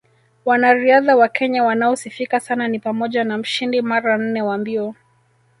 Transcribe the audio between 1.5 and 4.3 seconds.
wanaosifika sana ni pamoja na mshindi mara